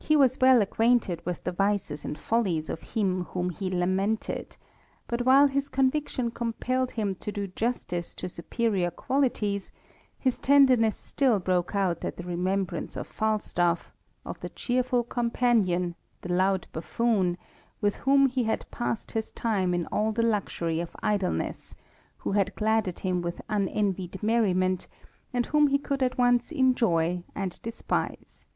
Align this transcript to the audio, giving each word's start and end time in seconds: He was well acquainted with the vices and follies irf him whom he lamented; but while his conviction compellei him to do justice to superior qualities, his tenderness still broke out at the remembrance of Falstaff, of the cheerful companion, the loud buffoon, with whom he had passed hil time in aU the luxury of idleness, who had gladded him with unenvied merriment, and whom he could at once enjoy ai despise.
He 0.00 0.16
was 0.16 0.40
well 0.40 0.62
acquainted 0.62 1.20
with 1.26 1.44
the 1.44 1.52
vices 1.52 2.02
and 2.02 2.16
follies 2.18 2.70
irf 2.70 2.78
him 2.94 3.24
whom 3.24 3.50
he 3.50 3.68
lamented; 3.68 4.56
but 5.06 5.26
while 5.26 5.46
his 5.48 5.68
conviction 5.68 6.30
compellei 6.30 6.92
him 6.92 7.14
to 7.16 7.30
do 7.30 7.46
justice 7.48 8.14
to 8.14 8.26
superior 8.30 8.90
qualities, 8.90 9.70
his 10.18 10.38
tenderness 10.38 10.96
still 10.96 11.38
broke 11.38 11.74
out 11.76 12.06
at 12.06 12.16
the 12.16 12.22
remembrance 12.22 12.96
of 12.96 13.06
Falstaff, 13.06 13.92
of 14.24 14.40
the 14.40 14.48
cheerful 14.48 15.04
companion, 15.04 15.94
the 16.22 16.32
loud 16.32 16.66
buffoon, 16.72 17.36
with 17.82 17.96
whom 17.96 18.28
he 18.30 18.44
had 18.44 18.64
passed 18.70 19.10
hil 19.12 19.20
time 19.34 19.74
in 19.74 19.86
aU 19.92 20.12
the 20.12 20.22
luxury 20.22 20.80
of 20.80 20.96
idleness, 21.02 21.74
who 22.16 22.32
had 22.32 22.54
gladded 22.54 23.00
him 23.00 23.20
with 23.20 23.42
unenvied 23.50 24.22
merriment, 24.22 24.88
and 25.34 25.44
whom 25.46 25.66
he 25.66 25.76
could 25.76 26.02
at 26.02 26.16
once 26.16 26.50
enjoy 26.50 27.22
ai 27.36 27.50
despise. 27.62 28.46